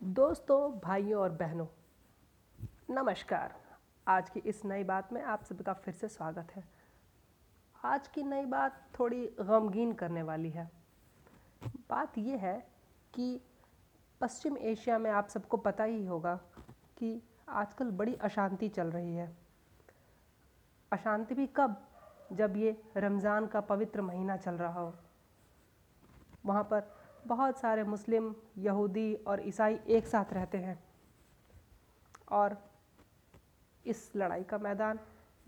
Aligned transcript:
दोस्तों, 0.00 0.80
भाइयों 0.80 1.20
और 1.22 1.30
बहनों, 1.30 1.66
नमस्कार। 2.90 3.54
आज 4.06 4.30
की 4.30 4.40
इस 4.40 4.64
नई 4.64 4.84
बात 4.84 5.12
में 5.12 5.22
आप 5.22 5.42
सभी 5.42 5.64
का 5.64 5.72
फिर 5.72 5.94
से 5.94 6.08
स्वागत 6.08 6.52
है। 6.56 6.64
आज 7.84 8.08
की 8.08 8.22
नई 8.22 8.44
बात 8.44 8.80
थोड़ी 8.98 9.26
गमगीन 9.40 9.92
करने 9.92 10.22
वाली 10.22 10.50
है। 10.50 10.70
बात 11.90 12.18
यह 12.18 12.38
है 12.38 12.70
कि 13.14 13.40
पश्चिम 14.20 14.56
एशिया 14.58 14.98
में 14.98 15.10
आप 15.10 15.28
सबको 15.28 15.56
पता 15.56 15.84
ही 15.84 16.06
होगा 16.06 16.34
कि 16.98 17.22
आजकल 17.48 17.90
बड़ी 17.90 18.14
अशांति 18.14 18.68
चल 18.68 18.90
रही 18.90 19.14
है। 19.14 19.36
अशांति 20.92 21.34
भी 21.34 21.46
कब? 21.46 21.76
जब 22.32 22.56
ये 22.56 22.82
रमज़ान 22.96 23.46
का 23.46 23.60
पवित्र 23.60 24.02
महीना 24.02 24.36
चल 24.36 24.54
रहा 24.54 24.80
हो। 24.80 24.94
वहाँ 26.46 26.62
पर 26.64 26.99
बहुत 27.26 27.58
सारे 27.58 27.82
मुस्लिम, 27.84 28.34
यहूदी 28.58 29.14
और 29.26 29.40
ईसाई 29.48 29.78
एक 29.88 30.06
साथ 30.06 30.32
रहते 30.32 30.58
हैं 30.58 30.78
और 32.32 32.56
इस 33.84 34.10
लड़ाई 34.16 34.44
का 34.44 34.58
मैदान 34.58 34.98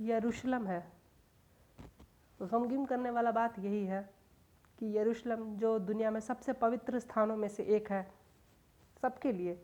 यरूशलम 0.00 0.66
है। 0.66 0.80
गमगीन 2.40 2.84
करने 2.86 3.10
वाला 3.10 3.30
बात 3.30 3.58
यही 3.58 3.84
है 3.86 4.02
कि 4.78 4.96
यरूशलम 4.96 5.44
जो 5.56 5.78
दुनिया 5.78 6.10
में 6.10 6.20
सबसे 6.20 6.52
पवित्र 6.52 6.98
स्थानों 6.98 7.36
में 7.36 7.48
से 7.48 7.62
एक 7.76 7.90
है, 7.90 8.02
सबके 9.02 9.32
लिए, 9.32 9.54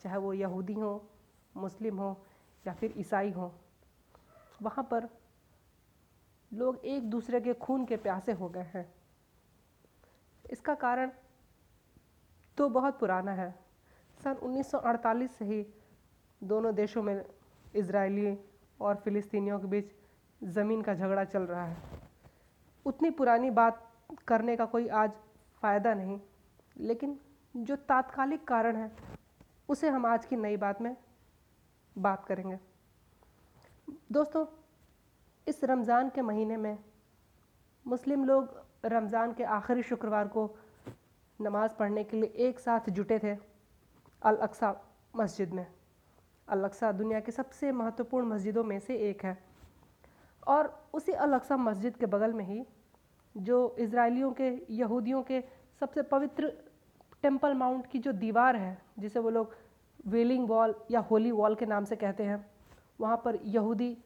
चाहे 0.00 0.16
वो 0.16 0.32
यहूदी 0.32 0.74
हो, 0.74 1.08
मुस्लिम 1.56 1.98
हो 1.98 2.16
या 2.64 2.72
फिर 2.72 2.94
ईसाई 2.98 3.30
हो, 3.30 3.52
वहाँ 4.62 4.84
पर 4.90 5.08
लोग 6.52 6.84
एक 6.84 7.10
दूसरे 7.10 7.40
के 7.40 7.54
खून 7.54 7.84
के 7.84 7.96
प्यासे 7.96 8.32
हो 8.32 8.48
गए 8.48 8.70
हैं। 8.74 8.88
इसका 10.44 10.74
कारण 10.74 11.10
तो 12.58 12.68
बहुत 12.68 12.98
पुराना 12.98 13.32
है। 13.32 13.50
सन 14.20 14.34
1948 14.34 15.36
से 15.38 15.44
ही 15.44 15.64
दोनों 16.42 16.74
देशों 16.74 17.02
में 17.02 17.24
इजरायली 17.74 18.36
और 18.80 18.94
फ़िलिस्तीनियों 19.04 19.58
के 19.58 19.66
बीच 19.66 19.92
ज़मीन 20.40 20.82
का 20.82 20.94
झगड़ा 20.94 21.24
चल 21.24 21.42
रहा 21.42 21.64
है। 21.64 21.76
उतनी 22.86 23.10
पुरानी 23.10 23.50
बात 23.50 23.82
करने 24.28 24.56
का 24.56 24.64
कोई 24.64 24.88
आज 24.88 25.10
फ़ायदा 25.62 25.94
नहीं, 25.94 26.18
लेकिन 26.76 27.18
जो 27.54 27.76
तात्कालिक 27.88 28.46
कारण 28.48 28.76
है, 28.76 28.90
उसे 29.68 29.88
हम 29.88 30.06
आज 30.06 30.26
की 30.26 30.36
नई 30.36 30.56
बात 30.56 30.80
में 30.82 30.96
बात 31.96 32.24
करेंगे। 32.24 32.58
दोस्तों, 34.12 34.44
इस 35.46 35.64
रमज़ान 35.64 36.10
के 36.10 36.22
महीने 36.22 36.56
में 36.56 36.78
मुस्लिम 37.86 38.24
लोग 38.24 38.62
रमज़ान 38.84 39.32
के 39.32 39.44
आखिरी 39.44 39.82
शुक्रवार 39.82 40.28
को 40.28 40.46
नमाज़ 41.40 41.74
पढ़ने 41.74 42.04
के 42.04 42.16
लिए 42.16 42.48
एक 42.48 42.58
साथ 42.60 42.90
जुटे 42.90 43.18
थे 43.18 43.36
अल 44.22 44.36
अक्सा 44.36 44.74
मस्जिद 45.16 45.52
में। 45.52 45.66
अल 46.48 46.64
अक्सा 46.64 46.92
दुनिया 46.92 47.20
की 47.20 47.32
सबसे 47.32 47.72
महत्वपूर्ण 47.72 48.26
मस्जिदों 48.26 48.64
में 48.64 48.78
से 48.80 48.96
एक 49.10 49.24
है। 49.24 49.36
और 50.46 50.88
उसी 50.92 51.12
अल 51.12 51.32
अक्सा 51.32 51.56
मस्जिद 51.56 51.96
के 51.96 52.06
बगल 52.06 52.32
में 52.32 52.44
ही, 52.44 52.64
जो 53.36 53.76
इसराइलियों 53.78 54.32
के, 54.32 54.48
यहूदियों 54.70 55.22
के 55.22 55.40
सबसे 55.80 56.02
पवित्र 56.02 56.52
टेंपल 57.22 57.54
माउंट 57.54 57.86
की 57.86 57.98
जो 57.98 58.12
दीवार 58.12 58.56
है, 58.56 58.78
जिसे 58.98 59.18
वो 59.18 59.30
लोग 59.30 59.54
वेलिंग 60.06 60.48
वॉल 60.48 60.74
या 60.90 61.00
होली 61.00 61.30
वॉल 61.30 61.54
के 61.54 61.66
नाम 61.66 61.84
से 61.84 61.96
कहते 61.96 62.22
हैं, 62.22 62.44
वहाँ 63.00 63.16
पर 63.24 63.38
यहूदी 63.44 63.96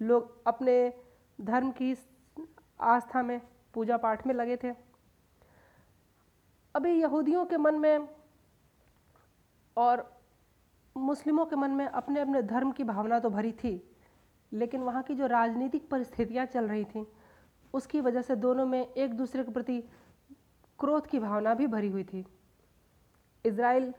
लोग 0.00 0.42
अपने 0.46 0.92
धर्म 1.40 1.70
की 1.70 1.94
आस्था 2.80 3.22
में, 3.22 3.40
पूजा 3.74 3.96
पाठ 3.96 4.26
में 4.26 4.34
लगे 4.34 4.56
थे। 4.56 4.85
अभी 6.76 6.90
यहूदियों 6.92 7.44
के 7.46 7.56
मन 7.56 7.74
में 7.74 8.08
और 9.76 10.04
मुस्लिमों 10.96 11.44
के 11.46 11.56
मन 11.56 11.70
में 11.70 11.86
अपने 11.86 12.20
अपने 12.20 12.42
धर्म 12.42 12.72
की 12.72 12.84
भावना 12.84 13.18
तो 13.18 13.30
भरी 13.30 13.52
थी, 13.52 13.80
लेकिन 14.52 14.80
वहाँ 14.80 15.02
की 15.02 15.14
जो 15.14 15.26
राजनीतिक 15.26 15.88
परिस्थितियाँ 15.90 16.44
चल 16.46 16.68
रही 16.68 16.84
थीं, 16.84 17.04
उसकी 17.74 18.00
वजह 18.00 18.22
से 18.22 18.36
दोनों 18.36 18.66
में 18.66 18.86
एक 18.86 19.14
दूसरे 19.14 19.44
के 19.44 19.52
प्रति 19.52 19.78
क्रोध 20.78 21.06
की 21.06 21.18
भावना 21.18 21.54
भी 21.54 21.66
भरी 21.66 21.88
हुई 21.88 22.04
थी। 22.04 22.24
इसराइल 23.44 23.92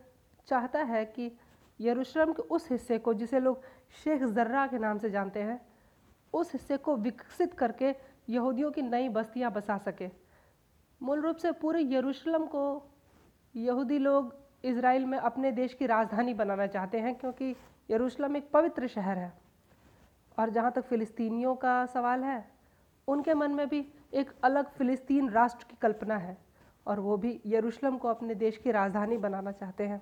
चाहता 0.48 0.84
है 0.84 1.04
कि 1.06 1.32
यरूशलेम 1.80 2.34
के 2.34 2.42
उस 2.44 2.72
हिस्से 2.72 2.98
को, 3.00 3.14
जिसे 3.14 3.40
लोग 3.40 3.64
शेख 4.04 4.24
जर्रा 4.24 4.68
के 4.68 4.78
नाम 4.78 4.98
से 4.98 5.10
जानते 5.10 5.40
हैं, 5.40 5.60
उस 6.34 6.54
हिस्से 6.54 6.78
को 6.78 6.96
विकसित 6.98 7.54
करके 7.54 7.96
यहूदियों 8.30 8.72
की 8.72 8.82
नई 8.84 9.10
बस्तियाँ 9.10 9.52
बसा 9.52 9.78
सके। 9.78 10.27
मूल 11.02 11.22
रूप 11.22 11.38
से 11.38 11.52
पूरे 11.54 11.82
यरूशलेम 11.84 12.46
को 12.46 12.64
यहूदी 13.56 13.98
लोग 13.98 14.36
इसराइल 14.64 15.06
में 15.06 15.18
अपने 15.18 15.52
देश 15.52 15.74
की 15.74 15.86
राजधानी 15.86 16.34
बनाना 16.34 16.68
चाहते 16.68 17.00
हैं, 17.00 17.14
क्योंकि 17.16 17.56
यरूशलेम 17.90 18.36
एक 18.38 18.50
पवित्र 18.52 18.88
शहर 18.88 19.18
है। 19.18 19.32
और 20.38 20.50
जहाँ 20.50 20.72
तक 20.72 20.82
फ़िलिस्तीनियों 20.82 21.54
का 21.56 21.86
सवाल 21.86 22.24
है, 22.24 22.46
उनके 23.08 23.34
मन 23.34 23.52
में 23.52 23.68
भी 23.70 23.86
एक 24.14 24.32
अलग 24.44 24.72
फ़िलिस्तीन 24.72 25.30
राष्ट्र 25.30 25.66
की 25.70 25.78
कल्पना 25.82 26.18
है, 26.18 26.38
और 26.86 27.00
वो 27.00 27.18
भी 27.18 27.40
यरूशलेम 27.46 27.98
को 27.98 28.08
अपने 28.08 28.36
देश 28.36 28.58
की 28.58 28.72
राजधानी 28.72 29.18
बनाना 29.18 29.52
चाहते 29.52 29.88
हैं। 29.88 30.02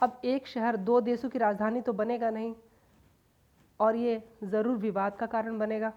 अब 0.00 0.20
एक 0.24 0.46
शहर 0.46 0.76
दो 0.78 1.00
देशों 1.00 1.28
की 1.28 1.38
राजधानी 1.38 1.80
तो 1.80 1.92
बनेगा 1.92 2.30
नहीं, 2.30 2.54
और 3.80 3.96
ये 3.96 4.22
ज़रूर 4.44 4.76
विवाद 4.78 5.16
का 5.16 5.26
कारण 5.28 5.58
बनेगा। 5.58 5.92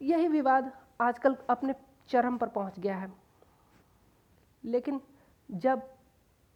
यही 0.00 0.28
विवाद 0.28 0.72
आजकल 1.00 1.36
अपने 1.50 1.74
चरम 2.08 2.36
पर 2.38 2.48
पहुँच 2.48 2.78
गया 2.78 2.96
है। 2.96 3.12
लेकिन 4.64 5.00
जब 5.48 5.88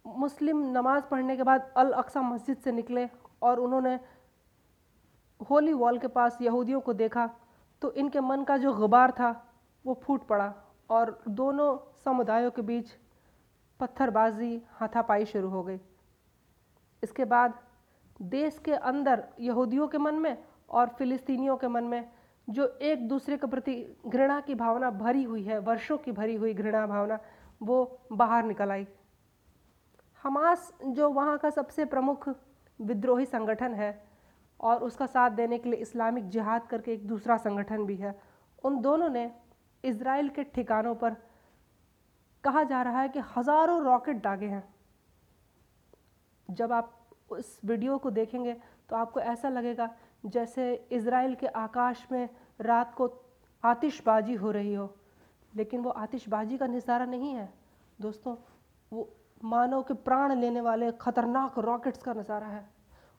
मुस्लिम 0.05 0.63
नमाज़ 0.71 1.03
पढ़ने 1.05 1.35
के 1.37 1.43
बाद 1.43 1.71
अल 1.77 1.91
अक्सा 1.93 2.21
मस्जिद 2.21 2.57
से 2.57 2.71
निकले 2.71 3.07
और 3.41 3.59
उन्होंने 3.59 3.99
होली 5.39 5.73
वॉल 5.73 5.97
के 5.99 6.07
पास 6.09 6.37
यहूदियों 6.41 6.79
को 6.81 6.93
देखा 6.93 7.29
तो 7.81 7.91
इनके 7.93 8.19
मन 8.19 8.43
का 8.43 8.57
जो 8.57 8.73
गुबार 8.73 9.11
था, 9.11 9.29
वो 9.85 9.93
फूट 10.03 10.25
पड़ा 10.27 10.53
और 10.89 11.21
दोनों 11.27 11.77
समुदायों 12.05 12.51
के 12.51 12.61
बीच 12.61 12.89
पत्थरबाजी, 13.79 14.61
हाथापाई 14.71 15.25
शुरू 15.25 15.49
हो 15.49 15.63
गई। 15.63 15.79
इसके 17.03 17.25
बाद 17.25 17.59
देश 18.21 18.59
के 18.65 18.73
अंदर 18.73 19.23
यहूदियों 19.39 19.87
के 19.87 19.97
मन 19.97 20.15
में 20.15 20.37
और 20.69 20.89
फिलिस्तीनियों 20.89 21.57
के 21.57 21.67
मन 21.67 21.83
में 21.83 22.09
जो 22.47 22.67
एक 22.81 23.07
दूसरे 23.07 23.37
के 23.37 23.47
प्रति 23.47 23.73
घृणा 24.07 24.39
की 24.41 24.55
भावना 24.55 24.89
भरी 24.91 25.23
हुई 25.23 25.43
है, 25.43 25.57
वर्षों 25.59 25.97
की 25.97 26.11
भरी 26.11 26.35
हुई 26.35 26.53
घृणा 26.53 26.85
भावना, 26.87 27.19
वो 27.61 27.99
बाहर 28.11 28.43
निकल 28.43 28.71
आई। 28.71 28.87
हमास 30.23 30.71
जो 30.85 31.09
वहाँ 31.11 31.37
का 31.37 31.49
सबसे 31.49 31.85
प्रमुख 31.85 32.27
विद्रोही 32.79 33.25
संगठन 33.25 33.73
है 33.73 33.91
और 34.59 34.83
उसका 34.83 35.05
साथ 35.05 35.31
देने 35.31 35.57
के 35.57 35.69
लिए 35.69 35.79
इस्लामिक 35.79 36.29
जिहाद 36.29 36.67
करके 36.67 36.93
एक 36.93 37.07
दूसरा 37.07 37.37
संगठन 37.37 37.85
भी 37.85 37.95
है, 37.95 38.15
उन 38.63 38.79
दोनों 38.81 39.09
ने 39.09 39.31
इसराइल 39.83 40.29
के 40.29 40.43
ठिकानों 40.45 40.95
पर 40.95 41.15
कहा 42.43 42.63
जा 42.63 42.81
रहा 42.81 43.01
है 43.01 43.09
कि 43.09 43.19
हज़ारों 43.35 43.81
रॉकेट 43.83 44.21
दागे 44.23 44.47
हैं। 44.47 44.63
जब 46.49 46.71
आप 46.71 46.93
उस 47.29 47.59
वीडियो 47.65 47.97
को 47.97 48.11
देखेंगे 48.11 48.53
तो 48.89 48.95
आपको 48.95 49.19
ऐसा 49.21 49.49
लगेगा 49.49 49.89
जैसे 50.25 50.73
इसराइल 50.91 51.35
के 51.35 51.47
आकाश 51.47 52.05
में 52.11 52.27
रात 52.61 52.93
को 52.95 53.07
आतिशबाजी 53.63 54.33
हो 54.35 54.51
रही 54.51 54.73
हो। 54.73 54.93
लेकिन 55.53 55.81
वो 55.81 55.89
आतिशबाजी 55.91 56.57
का 56.57 56.67
नज़ारा 56.67 57.05
नहीं 57.07 57.33
है। 57.33 57.49
दोस्तों, 57.99 58.35
वो 58.91 59.09
मानव 59.43 59.81
के 59.83 59.93
प्राण 59.95 60.35
लेने 60.35 60.61
वाले 60.61 60.91
ख़तरनाक 61.01 61.59
रॉकेट्स 61.61 62.03
का 62.03 62.13
नज़ारा 62.13 62.47
है। 62.47 62.65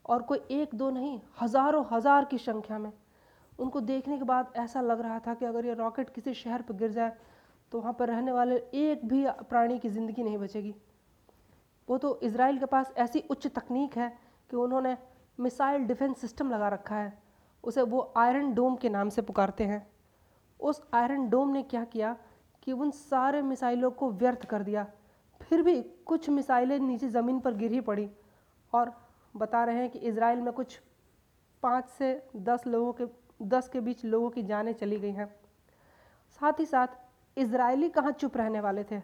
और 0.04 0.22
कोई 0.22 0.38
एक 0.52 0.74
दो 0.74 0.90
नहीं, 0.90 1.20
हज़ारों 1.40 1.84
हज़ार 1.90 2.24
की 2.24 2.38
संख्या 2.40 2.78
में। 2.78 2.92
उनको 3.58 3.80
देखने 3.82 4.18
के 4.18 4.24
बाद 4.24 4.52
ऐसा 4.56 4.80
लग 4.80 5.00
रहा 5.00 5.18
था 5.20 5.34
कि 5.34 5.44
अगर 5.44 5.66
ये 5.66 5.74
रॉकेट 5.74 6.10
किसी 6.10 6.34
शहर 6.34 6.62
पर 6.62 6.74
गिर 6.76 6.90
जाए 6.92 7.12
तो 7.72 7.80
वहाँ 7.80 7.92
पर 7.92 8.08
रहने 8.08 8.32
वाले 8.32 8.56
एक 8.74 9.04
भी 9.08 9.24
प्राणी 9.44 9.78
की 9.78 9.88
ज़िंदगी 9.90 10.22
नहीं 10.22 10.38
बचेगी। 10.38 10.74
वो 11.88 11.98
तो 11.98 12.18
इसराइल 12.20 12.58
के 12.58 12.66
पास 12.66 12.92
ऐसी 12.96 13.24
उच्च 13.30 13.46
तकनीक 13.46 13.96
है 13.98 14.08
कि 14.50 14.56
उन्होंने 14.56 14.96
मिसाइल 15.40 15.84
डिफेंस 15.84 16.18
सिस्टम 16.20 16.50
लगा 16.50 16.68
रखा 16.68 16.96
है। 16.96 17.18
उसे 17.64 17.82
वो 17.82 18.12
आयरन 18.16 18.52
डोम 18.54 18.76
के 18.76 18.88
नाम 18.88 19.08
से 19.08 19.22
पुकारते 19.22 19.64
हैं। 19.64 19.86
उस 20.60 20.82
आयरन 20.94 21.28
डोम 21.28 21.48
ने 21.48 21.62
क्या 21.62 21.84
किया 21.84 22.16
कि 22.62 22.72
उन 22.72 22.90
सारे 22.90 23.42
मिसाइलों 23.42 23.90
को 23.90 24.10
व्यर्थ 24.10 24.44
कर 24.44 24.62
दिया। 24.62 24.86
फिर 25.40 25.62
भी 25.62 25.82
कुछ 25.82 26.28
मिसाइलें 26.30 26.78
नीचे 26.78 27.08
ज़मीन 27.08 27.40
पर 27.40 27.54
गिर 27.54 27.72
ही 27.72 27.80
पड़ी 27.80 28.10
और 28.72 28.92
बता 29.36 29.64
रहे 29.64 29.76
हैं 29.76 29.90
कि 29.90 29.98
इसराइल 29.98 30.40
में 30.40 30.52
कुछ 30.52 30.80
पाँच 31.62 31.88
से 31.88 32.28
दस 32.36 32.66
लोगों 32.66 32.92
के, 32.92 33.04
दस 33.42 33.68
के 33.68 33.80
बीच 33.80 34.04
लोगों 34.04 34.30
की 34.30 34.42
जानें 34.42 34.72
चली 34.72 34.98
गई 35.00 35.12
हैं। 35.12 35.26
साथ 36.40 36.60
ही 36.60 36.66
साथ 36.66 37.38
इसराइली 37.38 37.88
कहाँ 37.88 38.12
चुप 38.12 38.36
रहने 38.36 38.60
वाले 38.60 38.84
थे? 38.84 39.00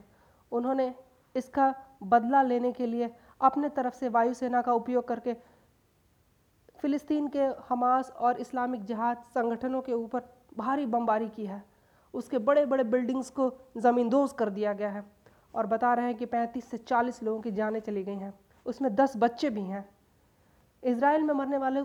उन्होंने 0.52 0.94
इसका 1.34 1.74
बदला 2.02 2.42
लेने 2.42 2.72
के 2.72 2.86
लिए 2.86 3.10
अपने 3.40 3.68
तरफ़ 3.68 3.94
से 3.94 4.08
वायुसेना 4.08 4.62
का 4.62 4.72
उपयोग 4.72 5.08
करके 5.08 5.34
फ़िलिस्तीन 6.80 7.28
के 7.28 7.44
हमास 7.68 8.10
और 8.10 8.40
इस्लामिक 8.40 8.84
जहाद 8.84 9.22
संगठनों 9.34 9.80
के 9.82 9.92
ऊपर 9.92 10.22
भारी 10.58 10.86
बमबारी 10.86 11.28
की 11.28 11.46
है। 11.46 11.62
उसके 12.14 12.38
बड़े 12.38 12.64
बड़े 12.66 12.84
बिल्डिंग्स 12.84 13.30
को 13.30 13.52
ज़मींदोज 13.76 14.32
कर 14.32 14.50
दिया 14.50 14.72
गया 14.72 14.90
है 14.90 15.04
और 15.54 15.66
बता 15.66 15.94
रहे 15.94 16.06
हैं 16.06 16.14
कि 16.14 16.26
35 16.26 16.64
से 16.64 16.78
40 16.78 17.22
लोगों 17.22 17.40
की 17.40 17.50
जानें 17.50 17.80
चली 17.80 18.04
गई 18.04 18.16
हैं। 18.16 18.32
उसमें 18.66 18.94
10 18.94 19.16
बच्चे 19.16 19.50
भी 19.50 19.62
हैं। 19.62 19.88
इसराइल 20.82 21.22
में 21.22 21.34
मरने 21.34 21.58
वाले 21.58 21.82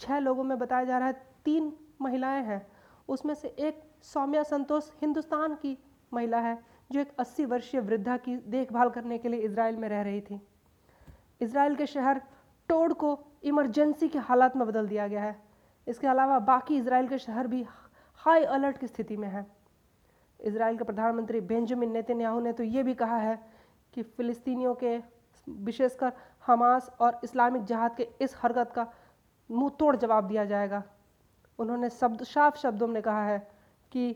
छः 0.00 0.18
लोगों 0.18 0.44
में 0.44 0.58
बताया 0.58 0.84
जा 0.84 0.98
रहा 0.98 1.08
है 1.08 1.22
तीन 1.44 1.72
महिलाएँ 2.02 2.42
हैं। 2.44 2.66
उसमें 3.08 3.34
से 3.34 3.48
एक 3.48 3.82
सौम्या 4.02 4.42
संतोष 4.42 4.90
हिंदुस्तान 5.02 5.54
की 5.54 5.78
महिला 6.12 6.40
है। 6.40 6.58
जो 6.92 7.00
एक 7.00 7.12
80 7.20 7.44
वर्षीय 7.44 7.80
वृद्धा 7.80 8.16
की 8.16 8.36
देखभाल 8.48 8.90
करने 8.90 9.18
के 9.18 9.28
लिए 9.28 9.40
इसराइल 9.40 9.76
में 9.76 9.88
रह 9.88 10.02
रही 10.02 10.20
थी। 10.20 10.40
इसराइल 11.40 11.76
के 11.76 11.86
शहर 11.86 12.20
टोड 12.68 12.92
को 12.94 13.18
इमरजेंसी 13.44 14.08
के 14.08 14.18
हालात 14.20 14.56
में 14.56 14.66
बदल 14.66 14.86
दिया 14.86 15.06
गया 15.08 15.22
है। 15.22 15.36
इसके 15.86 16.06
अलावा 16.06 16.38
बाकी 16.40 16.76
इसराइल 16.78 17.08
के 17.08 17.18
शहर 17.18 17.46
भी 17.46 17.64
हाई 18.20 18.44
अलर्ट 18.56 18.78
की 18.78 18.86
स्थिति 18.86 19.16
में 19.16 19.28
हैं। 19.28 19.46
इसराइल 20.40 20.76
के 20.78 20.84
प्रधानमंत्री 20.84 21.40
बेंजामिन 21.42 21.92
नेतन्याहू 21.92 22.40
ने 22.40 22.52
तो 22.52 22.62
ये 22.64 22.82
भी 22.82 22.94
कहा 22.94 23.16
है 23.16 23.38
कि 23.94 24.02
फ़िलिस्तीनियों 24.02 24.74
के 24.74 24.98
विशेषकर 25.46 26.12
हमास 26.46 26.90
और 27.00 27.20
इस्लामिक 27.24 27.64
जहाद 27.64 27.96
के 27.96 28.08
इस 28.20 28.36
हरकत 28.42 28.72
का 28.74 28.86
मुँह 29.50 29.70
तोड़ 29.78 29.96
जवाब 29.96 30.28
दिया 30.28 30.44
जाएगा। 30.44 30.82
उन्होंने 31.58 31.90
शब्द, 31.90 32.22
साफ़ 32.24 32.58
शब्दों 32.58 32.86
में 32.88 33.02
कहा 33.02 33.24
है 33.24 33.38
कि 33.92 34.14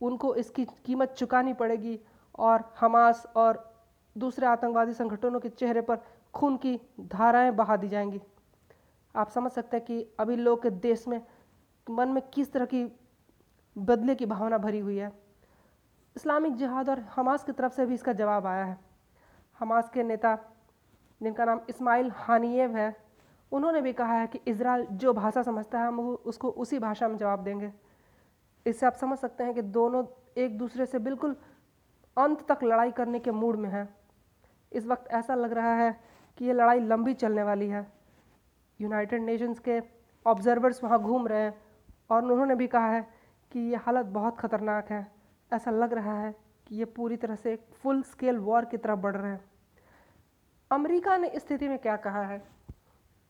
उनको 0.00 0.34
इसकी 0.34 0.64
कीमत 0.86 1.14
चुकानी 1.18 1.52
पड़ेगी 1.54 1.98
और 2.38 2.74
हमास 2.80 3.26
और 3.36 3.74
दूसरे 4.18 4.46
आतंकवादी 4.46 4.92
संगठनों 4.92 5.40
के 5.40 5.48
चेहरे 5.48 5.80
पर 5.80 5.98
खून 6.34 6.56
की 6.56 6.80
धाराएँ 7.00 7.50
बहा 7.50 7.76
दी 7.76 7.88
जाएँगी। 7.88 8.20
आप 9.16 9.28
समझ 9.28 9.52
सकते 9.52 9.76
हैं 9.76 9.86
कि 9.86 10.12
अभी 10.20 10.36
लोग 10.36 10.62
के 10.62 10.70
देश 10.70 11.08
में, 11.08 11.26
मन 11.90 12.08
में 12.08 12.22
किस 12.34 12.52
तरह 12.52 12.64
की 12.64 12.92
बदले 13.78 14.14
की 14.14 14.26
भावना 14.26 14.58
भरी 14.58 14.78
हुई 14.78 14.96
है। 14.96 15.12
इस्लामिक 16.16 16.56
जिहाद 16.56 16.88
और 16.88 17.00
हमास 17.00 17.44
की 17.44 17.52
तरफ़ 17.52 17.72
से 17.72 17.86
भी 17.86 17.94
इसका 17.94 18.12
जवाब 18.12 18.46
आया 18.46 18.64
है। 18.64 18.78
हमास 19.58 19.88
के 19.88 20.02
नेता, 20.02 20.38
जिनका 21.22 21.44
नाम 21.44 21.60
इस्माइल 21.68 22.10
हानियेव 22.14 22.76
है, 22.76 22.96
उन्होंने 23.52 23.80
भी 23.80 23.92
कहा 23.92 24.14
है 24.14 24.26
कि 24.26 24.40
इसराइल 24.46 24.86
जो 24.90 25.12
भाषा 25.12 25.42
समझता 25.42 25.80
है, 25.80 25.86
हम 25.86 26.00
उसको 26.00 26.48
उसी 26.48 26.78
भाषा 26.78 27.08
में 27.08 27.16
जवाब 27.16 27.44
देंगे। 27.44 27.72
इससे 28.66 28.86
आप 28.86 28.92
समझ 28.92 29.18
सकते 29.18 29.44
हैं 29.44 29.54
कि 29.54 29.62
दोनों 29.62 30.04
एक 30.36 30.58
दूसरे 30.58 30.86
से 30.86 30.98
बिल्कुल 30.98 31.36
अंत 32.16 32.46
तक 32.48 32.64
लड़ाई 32.64 32.90
करने 32.90 33.18
के 33.18 33.30
मूड 33.30 33.56
में 33.56 33.68
है। 33.70 33.88
इस 34.72 34.86
वक्त 34.86 35.10
ऐसा 35.10 35.34
लग 35.34 35.52
रहा 35.52 35.74
है 35.74 35.92
कि 36.38 36.44
ये 36.44 36.52
लड़ाई 36.52 36.80
लंबी 36.80 37.14
चलने 37.14 37.42
वाली 37.42 37.68
है। 37.68 37.86
यूनाइटेड 38.80 39.22
नेशंस 39.22 39.58
के 39.58 39.80
ऑब्जर्वर्स 40.26 40.82
वहाँ 40.84 40.98
घूम 41.02 41.26
रहे 41.26 41.42
हैं 41.42 41.54
और 42.10 42.24
उन्होंने 42.24 42.54
भी 42.54 42.66
कहा 42.66 42.90
है 42.90 43.06
कि 43.52 43.60
ये 43.60 43.76
हालत 43.76 44.06
बहुत 44.06 44.38
ख़तरनाक 44.38 44.90
है। 44.90 45.06
ऐसा 45.52 45.70
लग 45.70 45.92
रहा 45.92 46.18
है 46.20 46.34
कि 46.66 46.76
ये 46.76 46.84
पूरी 46.84 47.16
तरह 47.16 47.34
से 47.34 47.52
एक 47.52 47.66
फुल 47.72 48.02
स्केल 48.02 48.38
वॉर 48.38 48.64
की 48.64 48.76
तरफ़ 48.76 48.98
बढ़ 48.98 49.16
रहे 49.16 49.30
हैं। 49.30 49.44
अमेरिका 50.70 51.16
ने 51.16 51.30
स्थिति 51.36 51.68
में 51.68 51.78
क्या 51.78 51.96
कहा 51.96 52.22
है? 52.22 52.42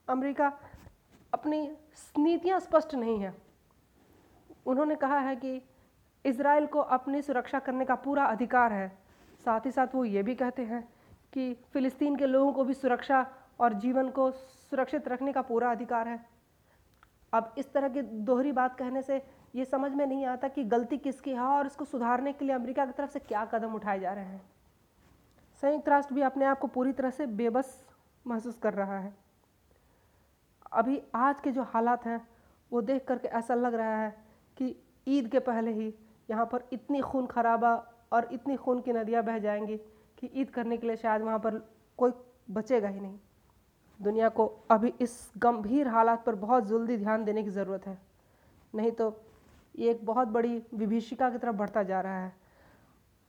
अमेरिका 0.08 0.52
अपनी 1.34 1.60
नीतियाँ 2.18 2.60
स्पष्ट 2.60 2.94
नहीं 2.94 3.18
है। 3.18 3.34
उन्होंने 4.66 4.96
कहा 4.96 5.18
है 5.18 5.36
कि 5.36 5.60
इसराइल 6.24 6.66
को 6.66 6.80
अपनी 6.80 7.22
सुरक्षा 7.22 7.58
करने 7.58 7.84
का 7.84 7.94
पूरा 7.94 8.24
अधिकार 8.24 8.72
है। 8.72 8.88
साथ 9.44 9.66
ही 9.66 9.70
साथ 9.70 9.94
वो 9.94 10.04
ये 10.04 10.22
भी 10.22 10.34
कहते 10.34 10.62
हैं 10.62 10.82
कि 11.32 11.52
फ़िलिस्तीन 11.72 12.16
के 12.16 12.26
लोगों 12.26 12.52
को 12.52 12.64
भी 12.64 12.74
सुरक्षा 12.74 13.26
और 13.60 13.72
जीवन 13.74 14.08
को 14.10 14.30
सुरक्षित 14.30 15.08
रखने 15.08 15.32
का 15.32 15.42
पूरा 15.42 15.70
अधिकार 15.70 16.08
है। 16.08 16.20
अब 17.32 17.54
इस 17.58 17.72
तरह 17.72 17.88
की 17.88 18.02
दोहरी 18.02 18.52
बात 18.52 18.76
कहने 18.78 19.02
से 19.02 19.22
ये 19.54 19.64
समझ 19.64 19.92
में 19.92 20.04
नहीं 20.06 20.26
आता 20.26 20.48
कि 20.48 20.64
गलती 20.64 20.98
किसकी 20.98 21.30
है 21.30 21.40
और 21.40 21.66
इसको 21.66 21.84
सुधारने 21.84 22.32
के 22.32 22.44
लिए 22.44 22.54
अमेरिका 22.54 22.84
की 22.86 22.92
तरफ़ 22.92 23.10
से 23.10 23.18
क्या 23.18 23.44
कदम 23.44 23.74
उठाए 23.74 24.00
जा 24.00 24.12
रहे 24.12 24.24
हैं। 24.24 24.42
संयुक्त 25.62 25.88
राष्ट्र 25.88 26.14
भी 26.14 26.22
अपने 26.22 26.44
आप 26.44 26.58
को 26.58 26.66
पूरी 26.66 26.92
तरह 26.92 27.10
से 27.10 27.26
बेबस 27.26 27.84
महसूस 28.26 28.58
कर 28.58 28.74
रहा 28.74 28.98
है। 28.98 29.12
अभी 30.72 31.00
आज 31.14 31.40
के 31.40 31.50
जो 31.52 31.62
हालात 31.62 32.06
हैं, 32.06 32.20
वो 32.72 32.80
देख 32.82 33.04
करके 33.04 33.28
ऐसा 33.28 33.54
लग 33.54 33.74
रहा 33.74 33.96
है 33.96 34.10
कि 34.56 34.74
ईद 35.06 35.28
के 35.28 35.38
पहले 35.38 35.72
ही 35.72 35.94
यहाँ 36.28 36.46
पर 36.46 36.68
इतनी 36.72 37.00
खून 37.00 37.26
खराबा 37.26 37.74
और 38.12 38.28
इतनी 38.32 38.56
खून 38.56 38.80
की 38.80 38.92
नदियाँ 38.92 39.22
बह 39.24 39.38
जाएँगी 39.38 39.76
कि 40.18 40.30
ईद 40.34 40.50
करने 40.50 40.76
के 40.76 40.86
लिए 40.86 40.96
शायद 40.96 41.22
वहाँ 41.22 41.38
पर 41.38 41.58
कोई 41.98 42.12
बचेगा 42.50 42.88
ही 42.88 43.00
नहीं। 43.00 43.18
दुनिया 44.00 44.28
को 44.28 44.46
अभी 44.70 44.92
इस 45.00 45.12
गंभीर 45.38 45.88
हालात 45.88 46.24
पर 46.24 46.34
बहुत 46.36 46.66
जल्दी 46.68 46.96
ध्यान 46.96 47.24
देने 47.24 47.42
की 47.42 47.50
ज़रूरत 47.50 47.86
है। 47.86 47.98
नहीं 48.74 48.90
तो 48.92 49.16
ये 49.74 49.90
एक 49.90 50.04
बहुत 50.06 50.28
बड़ी 50.28 50.62
विभीषिका 50.74 51.30
की 51.30 51.38
तरफ़ 51.38 51.56
बढ़ता 51.56 51.82
जा 51.82 52.00
रहा 52.00 52.24
है। 52.24 52.32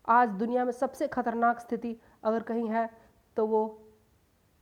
आज 0.08 0.30
दुनिया 0.30 0.66
में 0.66 0.72
सबसे 0.72 1.08
खतरनाक 1.08 1.60
स्थिति 1.60 1.96
अगर 2.24 2.44
कहीं 2.44 2.68
है 2.70 2.90
तो 3.38 3.46
वो 3.48 3.62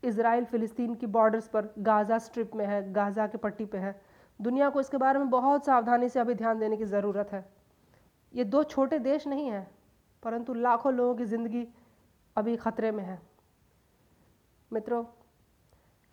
इसराइल 0.04 0.46
फ़िलिस्तीन 0.46 0.94
की 0.96 1.06
बॉर्डर्स 1.08 1.48
पर 1.48 1.74
गाज़ा 1.80 2.18
स्ट्रिप 2.20 2.56
में 2.56 2.66
है, 2.66 2.92
गाज़ा 2.94 3.28
के 3.28 3.38
पट्टी 3.38 3.66
पे 3.66 3.78
है। 3.78 4.00
दुनिया 4.40 4.70
को 4.70 4.80
इसके 4.80 4.98
बारे 4.98 5.20
में 5.20 5.30
बहुत 5.30 5.66
सावधानी 5.66 6.10
से 6.10 6.20
अभी 6.20 6.34
ध्यान 6.36 6.60
देने 6.60 6.78
की 6.78 6.86
ज़रूरत 6.86 7.30
है। 7.34 7.46
ये 8.34 8.44
दो 8.46 8.64
छोटे 8.66 9.00
देश 9.00 9.28
नहीं 9.28 9.48
हैं, 9.48 9.68
परंतु 10.24 10.54
लाखों 10.54 10.94
लोगों 10.94 11.16
की 11.16 11.26
ज़िंदगी 11.26 11.68
अभी 12.36 12.56
ख़तरे 12.58 12.92
में 12.92 13.04
है। 13.04 13.22
मित्रों, 14.72 15.04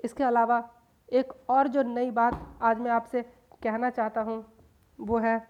इसके 0.01 0.25
अलावा 0.25 0.63
एक 1.09 1.33
और 1.51 1.69
जो 1.69 1.83
नई 1.85 2.11
बात 2.13 2.59
आज 2.63 2.79
मैं 2.79 2.91
आपसे 2.91 3.23
कहना 3.63 3.91
चाहता 3.91 4.21
हूँ, 4.21 4.45
वो 4.99 5.19
है 5.19 5.47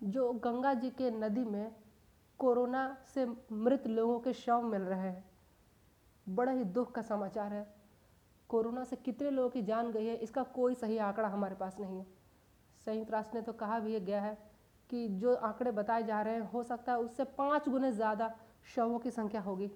जो 0.00 0.32
गंगा 0.34 0.74
जी 0.74 0.90
के 0.90 1.10
नदी 1.12 1.44
में 1.44 1.70
कोरोना 2.40 2.96
से 3.06 3.26
मृत 3.52 3.86
लोगों 3.88 4.18
के 4.20 4.32
शव 4.34 4.62
मिल 4.64 4.82
रहे 4.82 5.00
हैं। 5.00 5.24
बड़ा 6.26 6.52
ही 6.52 6.64
दुख 6.66 6.92
का 6.92 7.02
समाचार 7.02 7.52
है। 7.52 7.66
कोरोना 8.50 8.84
से 8.84 8.96
कितने 8.96 9.30
लोगों 9.30 9.50
की 9.50 9.62
जान 9.62 9.90
गई 9.92 10.06
है, 10.06 10.14
इसका 10.16 10.42
कोई 10.44 10.74
सही 10.74 10.98
आंकड़ा 10.98 11.28
हमारे 11.28 11.54
पास 11.54 11.76
नहीं 11.80 11.98
है। 11.98 12.06
संयुक्त 12.86 13.10
राष्ट्र 13.10 13.36
ने 13.36 13.42
तो 13.42 13.52
कहा 13.54 13.78
भी 13.78 13.98
गया 14.00 14.20
है 14.20 14.36
कि 14.90 15.06
जो 15.10 15.34
आंकड़े 15.34 15.70
बताए 15.72 16.02
जा 16.02 16.20
रहे 16.22 16.34
हैं, 16.34 16.50
हो 16.52 16.62
सकता 16.62 16.92
है 16.92 16.98
उससे 16.98 17.24
पाँच 17.38 17.68
गुने 17.68 17.92
ज़्यादा 17.92 18.34
शवों 18.74 18.98
की 18.98 19.10
संख्या 19.10 19.40
होगी। 19.40 19.70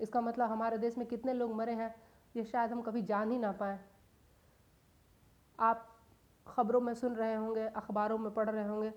इसका 0.00 0.20
मतलब 0.20 0.50
हमारे 0.50 0.78
देश 0.78 0.98
में 0.98 1.06
कितने 1.06 1.32
लोग 1.34 1.54
मरे 1.54 1.72
हैं, 1.72 1.94
ये 2.34 2.44
शायद 2.44 2.72
हम 2.72 2.82
कभी 2.82 3.02
जान 3.02 3.30
ही 3.30 3.38
ना 3.38 3.52
पाए। 3.52 3.78
आप 5.58 5.86
खबरों 6.46 6.80
में 6.80 6.94
सुन 6.94 7.14
रहे 7.14 7.34
होंगे, 7.34 7.66
अखबारों 7.66 8.18
में 8.18 8.32
पढ़ 8.34 8.48
रहे 8.50 8.66
होंगे 8.68 8.90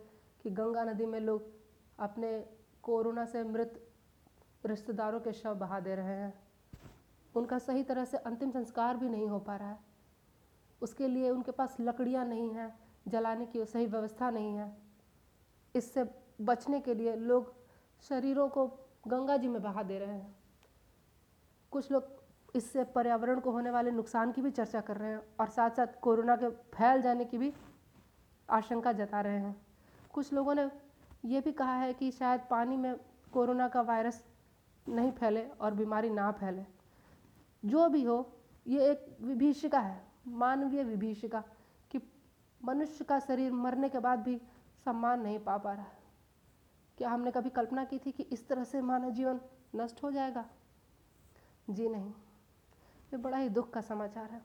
कि 0.44 0.50
गंगा 0.50 0.84
नदी 0.84 1.06
में 1.06 1.20
लोग 1.20 1.52
अपने 2.00 2.40
कोरोना 2.84 3.26
से 3.26 3.44
मृत 3.44 3.80
रिश्तेदारों 4.66 5.20
के 5.20 5.34
शव 5.34 5.56
बहा 5.56 5.80
दे 5.80 5.96
रहे 5.96 6.16
हैं। 6.16 6.34
उनका 7.36 7.58
सही 7.60 7.84
तरह 7.84 8.06
से 8.06 8.18
अंतिम 8.20 8.52
संस्कार 8.52 8.98
भी 8.98 9.10
नहीं 9.10 9.28
हो 9.28 9.40
पा 9.40 9.56
रहा 9.56 9.70
है। 9.70 9.80
उसके 10.82 11.08
लिए 11.08 11.30
उनके 11.30 11.52
पास 11.52 11.76
लकड़ियाँ 11.80 12.26
नहीं 12.26 12.50
हैं, 12.54 12.74
जलाने 13.08 13.46
की 13.46 13.66
सही 13.66 13.86
व्यवस्था 13.86 14.30
नहीं 14.30 14.56
है। 14.56 14.72
इससे 15.76 16.06
बचने 16.42 16.80
के 16.80 16.94
लिए 16.94 17.16
लोग 17.16 17.54
शरीरों 18.02 18.48
को 18.50 18.68
गंगा 19.08 19.38
जी 19.38 19.48
में 19.48 19.62
बहा 19.62 19.84
दे 19.84 20.00
रहे 20.00 20.16
हैं। 20.16 20.36
कुछ 21.72 21.92
लोग 21.92 22.08
इससे 22.56 22.84
पर्यावरण 22.84 23.40
को 23.40 23.52
होने 23.52 23.70
वाले 23.70 23.92
नुकसान 23.92 24.32
की 24.32 24.42
भी 24.42 24.52
चर्चा 24.52 24.82
कर 24.82 24.98
रहे 24.98 25.12
हैं 25.12 25.22
और 25.40 25.50
साथ 25.50 25.70
साथ 25.70 26.00
कोरोना 26.02 26.36
के 26.36 26.50
फैल 26.50 27.02
जाने 27.02 27.26
की 27.26 27.38
भी 27.38 27.54
आशंका 28.50 28.92
जता 28.92 29.22
रहे 29.22 29.40
हैं। 29.40 29.56
कुछ 30.14 30.34
लोगों 30.34 30.56
ने 30.56 30.70
ये 31.26 31.42
भी 31.42 31.52
कहा 31.52 31.76
है 31.76 31.94
कि 31.94 32.12
शायद 32.12 32.42
पानी 32.50 32.78
में 32.78 32.96
कोरोना 33.34 33.68
का 33.68 33.82
वायरस 33.82 34.24
नहीं 34.86 35.12
फैले 35.12 35.44
और 35.62 35.74
बीमारी 35.74 36.10
ना 36.10 36.32
फैले। 36.32 36.66
जो 37.64 37.88
भी 37.90 38.04
हो, 38.04 38.34
ये 38.68 38.90
एक 38.92 39.18
विभीषिका 39.22 39.80
है, 39.80 40.02
मानवीय 40.28 40.84
विभीषिका 40.84 41.44
कि 41.92 42.00
मनुष्य 42.62 43.04
का 43.04 43.20
शरीर 43.20 43.52
मरने 43.52 43.90
के 43.90 44.00
बाद 44.00 44.20
भी 44.20 44.42
सम्मान 44.86 45.22
नहीं 45.22 45.40
पा 45.40 45.58
पा 45.58 45.74
रहा। 45.74 45.84
है 45.84 46.02
क्या 46.98 47.10
हमने 47.10 47.32
कभी 47.32 47.50
कल्पना 47.50 47.84
की 47.86 48.00
थी 48.00 48.12
कि 48.12 48.24
इस 48.24 48.48
तरह 48.48 48.64
से 48.64 48.82
मानव 48.82 49.10
जीवन 49.10 49.40
नष्ट 49.76 50.04
हो 50.04 50.12
जाएगा? 50.12 50.46
जी 51.70 51.90
नहीं। 51.90 52.10
ये 53.14 53.18
बड़ा 53.18 53.38
ही 53.38 53.50
दुख 53.50 53.70
का 53.70 53.82
समाचार 53.82 54.32
है। 54.32 54.42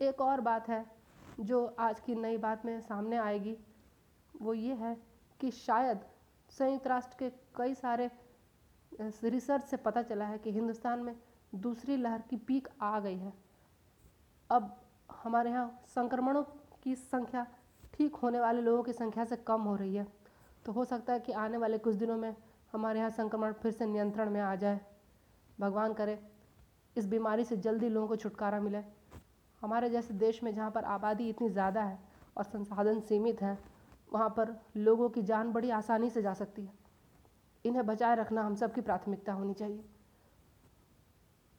एक 0.00 0.20
और 0.20 0.40
बात 0.40 0.68
है 0.68 0.84
जो 1.40 1.64
आज 1.78 2.00
की 2.00 2.14
नई 2.14 2.36
बात 2.36 2.64
में 2.64 2.80
सामने 2.80 3.16
आएगी, 3.16 3.56
वो 4.40 4.54
ये 4.54 4.74
है 4.74 4.96
कि 5.40 5.50
शायद 5.50 6.00
संयुक्त 6.50 6.86
राष्ट्र 6.86 7.16
के 7.18 7.30
कई 7.56 7.74
सारे 7.74 8.10
रिसर्च 9.24 9.64
से 9.64 9.76
पता 9.76 10.02
चला 10.02 10.26
है 10.26 10.38
कि 10.38 10.52
हिंदुस्तान 10.52 10.98
में 10.98 11.16
दूसरी 11.54 11.96
लहर 11.96 12.22
की 12.22 12.36
पीक 12.36 12.68
आ 12.82 12.98
गई 13.00 13.18
है। 13.18 13.32
अब 14.50 14.80
हमारे 15.12 15.50
यहाँ 15.50 15.82
संक्रमणों 15.86 16.42
की 16.82 16.94
संख्या 16.94 17.46
ठीक 17.98 18.14
होने 18.14 18.40
वाले 18.40 18.60
लोगों 18.62 18.82
की 18.82 18.92
संख्या 18.92 19.24
से 19.24 19.36
कम 19.36 19.62
हो 19.62 19.74
रही 19.76 19.94
है। 19.94 20.06
तो 20.66 20.72
हो 20.72 20.84
सकता 20.84 21.12
है 21.12 21.20
कि 21.20 21.32
आने 21.34 21.58
वाले 21.58 21.78
कुछ 21.78 21.94
दिनों 21.96 22.16
में 22.16 22.34
हमारे 22.72 22.98
यहाँ 22.98 23.10
संक्रमण 23.10 23.52
फिर 23.52 23.72
से 23.72 23.86
नियंत्रण 23.86 24.30
में 24.30 24.40
आ 24.40 24.54
जाए। 24.54 24.80
भगवान 25.58 25.92
करे, 25.92 26.18
इस 26.96 27.06
बीमारी 27.06 27.44
से 27.44 27.56
जल्दी 27.56 27.88
लोगों 27.88 28.08
को 28.08 28.16
छुटकारा 28.16 28.60
मिले। 28.60 28.82
हमारे 29.62 29.90
जैसे 29.90 30.14
देश 30.14 30.42
में 30.42 30.54
जहाँ 30.54 30.70
पर 30.70 30.84
आबादी 30.86 31.28
इतनी 31.28 31.48
ज़्यादा 31.48 31.82
है 31.82 31.98
और 32.36 32.44
संसाधन 32.44 33.00
सीमित 33.00 33.42
हैं, 33.42 33.58
वहाँ 34.12 34.28
पर 34.28 34.54
लोगों 34.76 35.08
की 35.08 35.22
जान 35.22 35.52
बड़ी 35.52 35.70
आसानी 35.70 36.10
से 36.10 36.22
जा 36.22 36.34
सकती 36.34 36.62
है। 36.62 36.72
इन्हें 37.64 37.86
बचाए 37.86 38.16
रखना 38.16 38.42
हम 38.42 38.54
सबकी 38.54 38.80
प्राथमिकता 38.80 39.32
होनी 39.32 39.54
चाहिए। 39.54 39.84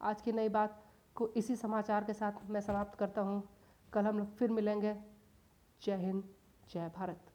आज 0.01 0.21
की 0.21 0.31
नई 0.31 0.49
बात 0.49 0.81
को 1.15 1.27
इसी 1.37 1.55
समाचार 1.55 2.03
के 2.03 2.13
साथ 2.13 2.49
मैं 2.49 2.61
समाप्त 2.61 2.99
करता 2.99 3.21
हूँ। 3.21 3.43
कल 3.93 4.05
हम 4.05 4.17
लोग 4.17 4.35
फिर 4.37 4.51
मिलेंगे। 4.51 4.95
जय 5.83 5.97
हिंद 5.97 6.23
जय 6.73 6.89
भारत 6.95 7.28